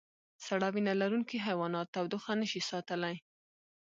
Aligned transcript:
سړه 0.45 0.67
وینه 0.73 0.93
لرونکي 1.01 1.37
حیوانات 1.47 1.87
تودوخه 1.95 2.33
نشي 2.41 2.61
ساتلی 2.69 3.15